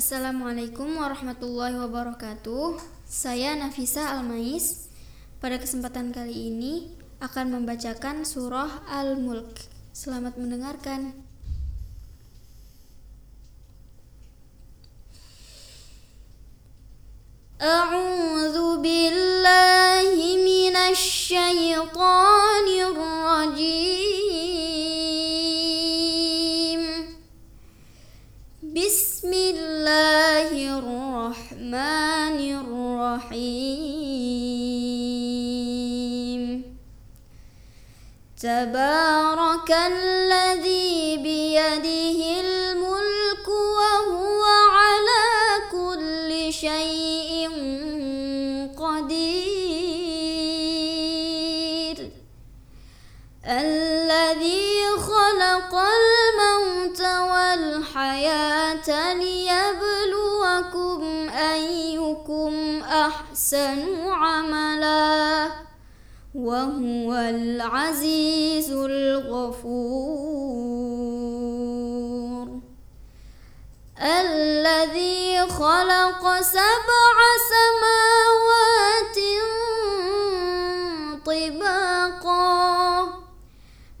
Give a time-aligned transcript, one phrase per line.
[0.00, 2.80] Assalamualaikum warahmatullahi wabarakatuh.
[3.04, 4.88] Saya Nafisa Almais.
[5.44, 9.60] Pada kesempatan kali ini akan membacakan surah Al-Mulk.
[9.92, 11.12] Selamat mendengarkan.
[17.60, 23.89] A'udzu billahi minasy syaithanir rajim.
[38.42, 45.28] تبارك الذي بيده الملك وهو على
[45.72, 47.48] كل شيء
[48.78, 49.70] قدير.
[53.46, 57.00] الذي خلق الموت
[57.30, 64.10] والحياة ليبلوكم أيكم أحسن
[66.34, 69.70] وهو العزيز الغفور.
[74.02, 77.16] الذي خلق سبع
[77.50, 79.18] سماوات
[81.26, 82.70] طباقا.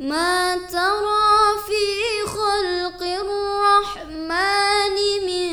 [0.00, 1.86] ما ترى في
[2.26, 5.52] خلق الرحمن من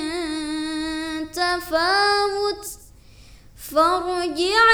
[1.31, 2.65] تفاوت.
[3.71, 4.65] فارجع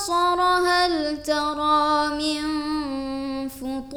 [0.00, 2.40] البصر هل ترى من
[3.48, 3.90] فطور؟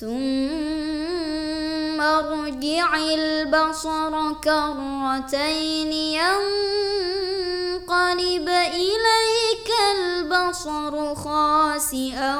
[0.00, 12.36] ثم ارجع البصر كرتين ينقلب إليك البصر خاسئا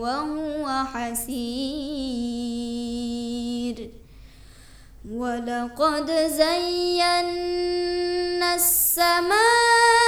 [0.00, 2.33] وهو حسير.
[5.24, 7.24] ولقد زينا
[8.54, 10.03] السماء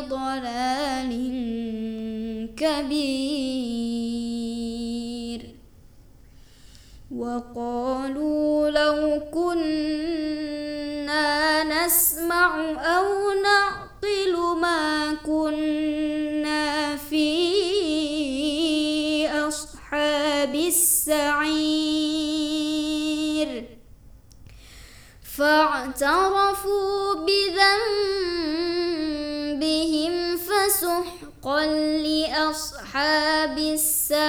[0.00, 1.12] ضلال
[2.56, 3.58] كبير.
[7.16, 10.44] وقالوا لو كنا
[11.64, 17.28] نسمع أو نعقل ما كنا في
[19.28, 21.38] أصحاب السعير.
[25.36, 28.07] فاعترفوا بذنبهم
[31.48, 31.66] فسحقا
[32.04, 34.28] لأصحاب السعير.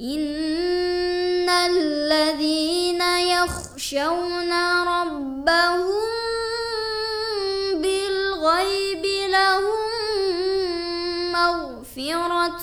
[0.00, 4.52] إن الذين يخشون
[4.82, 6.06] ربهم
[7.74, 9.88] بالغيب لهم
[11.32, 12.62] مغفرة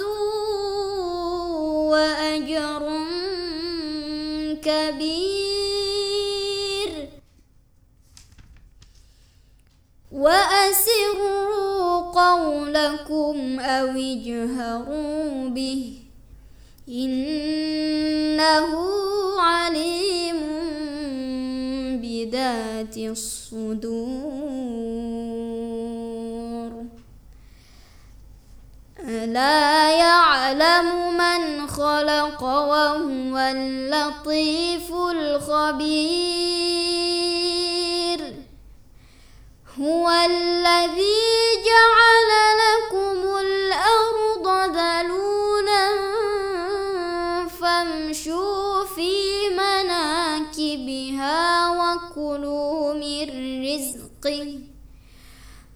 [10.24, 15.94] وأسروا قولكم أو اجهروا به
[16.90, 18.70] إنه
[19.40, 20.40] عليم
[22.02, 23.84] بذات الصدور.
[29.00, 36.63] ألا يعلم من خلق وهو اللطيف الخبير.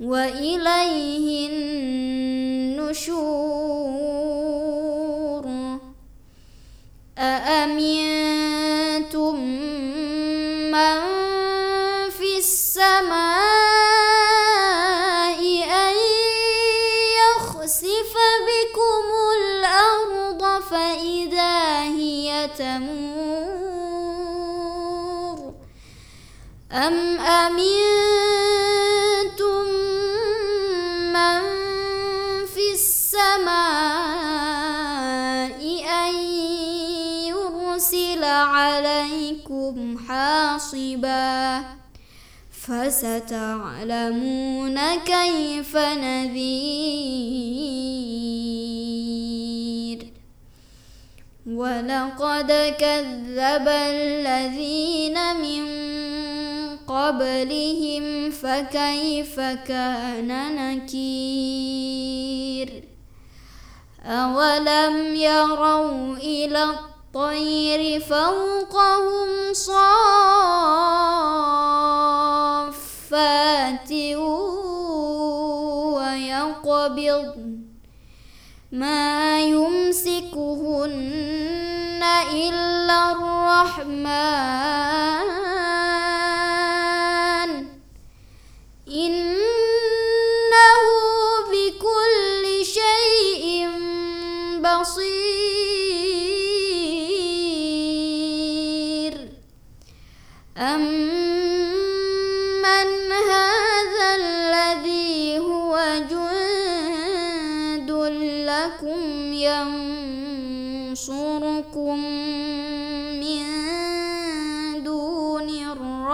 [0.07, 3.07] وإليه النشور.
[7.18, 8.56] أأمنتم
[10.71, 11.00] من
[12.09, 13.27] في السماء
[15.63, 15.95] أن
[17.19, 18.13] يخسف
[18.48, 19.06] بكم
[19.38, 23.27] الأرض فإذا هي تمور؟
[26.71, 27.96] أم أمنتم
[40.67, 41.63] حاصبا
[42.51, 43.99] فستعلمون
[44.95, 46.47] كيف نذير.
[51.47, 55.67] ولقد كذب الذين من
[56.77, 62.07] قبلهم فكيف كان نكير؟
[64.05, 69.81] أولم يروا إلى الطير فوقهم صافات
[75.97, 77.35] ويقبض.
[78.71, 80.93] ما يمسكهن
[82.33, 85.16] إلا الرحمن.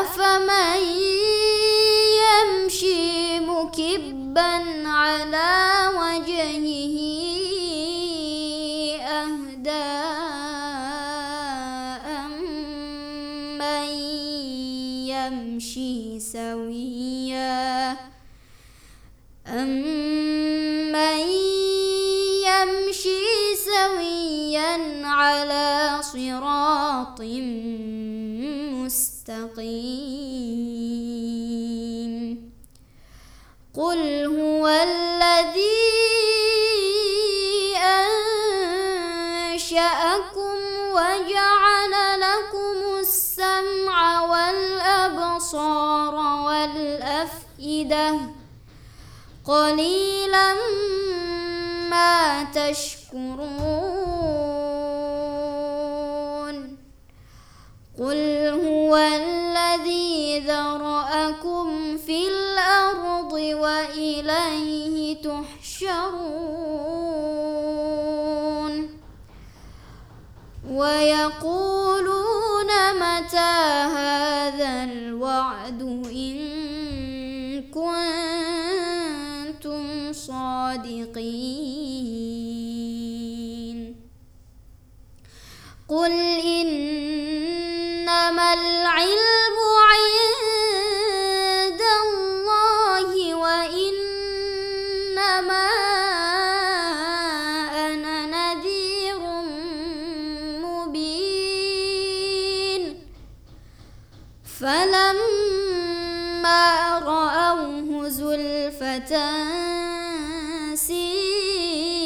[0.00, 0.80] أفمن
[2.20, 4.52] يمشي مكبا
[4.88, 5.52] على
[5.94, 6.96] وجهه
[9.00, 9.94] أهدى
[12.18, 13.88] أمن
[15.14, 17.96] يمشي سويا
[19.46, 20.13] أمن
[31.14, 32.14] مستقيم
[33.74, 35.84] قل هو الذي
[39.54, 40.56] أنشأكم
[40.92, 46.14] وجعل لكم السمع والأبصار
[46.46, 48.20] والأفئدة
[49.44, 50.54] قليلا
[51.90, 53.94] ما تشكرون.
[57.98, 58.33] قل
[64.54, 65.94] وإليه تحشرون.
[70.70, 72.70] ويقولون
[73.00, 73.56] متى
[73.98, 75.82] هذا الوعد
[76.12, 76.36] إن
[77.70, 79.82] كنتم
[80.12, 81.14] صادقين.
[85.88, 86.12] قل
[86.58, 89.43] إنما العلم
[106.44, 109.12] فلما رأوه زلفة
[110.74, 111.98] سيئت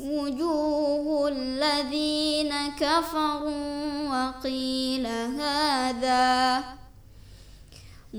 [0.00, 6.64] وجوه الذين كفروا وقيل هذا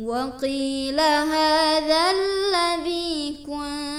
[0.01, 3.98] وقيل هذا الذي كنتم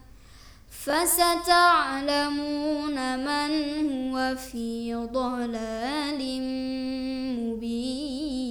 [0.85, 2.37] فستعلمون
[3.19, 3.51] من
[3.91, 6.21] هو في ضلال
[7.39, 8.41] مبين.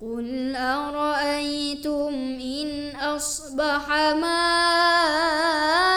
[0.00, 5.89] قل أرأيتم إن أصبح ماؤكم